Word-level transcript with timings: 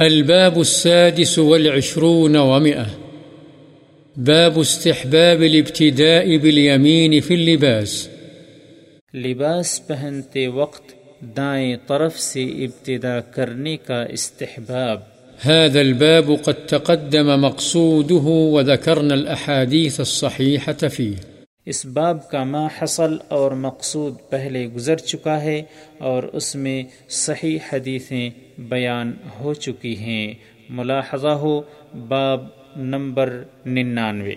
الباب 0.00 0.60
السادس 0.60 1.38
والعشرون 1.38 2.36
ومئة. 2.36 2.86
باب 4.16 4.58
استحباب 4.58 5.42
الابتداء 5.42 6.36
باليمين 6.36 7.20
في 7.20 7.34
اللباس. 7.34 8.08
لباس 9.14 9.86
پہنتے 9.86 10.46
وقت 10.46 10.82
دائیں 11.20 11.76
طرف 11.86 12.20
سے 12.20 12.44
ابتدا 12.44 13.20
کرنے 13.20 13.76
کا 13.76 14.02
استحباب. 14.02 15.00
هذا 15.42 15.80
الباب 15.80 16.32
قد 16.42 16.66
تقدم 16.66 17.42
مقصوده 17.42 18.26
وذكرنا 18.26 19.14
الأحاديث 19.14 20.00
الصحيحة 20.00 20.88
فيه. 20.88 21.31
اس 21.66 21.86
باب 21.86 22.30
کا 22.30 22.44
ما 22.44 22.66
حصل 22.82 23.16
اور 23.28 23.52
مقصود 23.52 24.14
پہلے 24.30 24.66
گزر 24.66 24.96
چکا 24.96 25.42
ہے 25.42 25.62
اور 25.98 26.22
اس 26.22 26.54
میں 26.54 26.82
صحیح 27.08 27.58
حدیثیں 27.72 28.30
بیان 28.58 29.12
ہو 29.40 29.54
چکی 29.54 29.96
ہیں۔ 29.96 30.34
ملاحظہ 30.68 31.28
ہو، 31.28 31.60
باب 32.08 32.46
نمبر 32.76 33.44
ننانوے۔ 33.66 34.34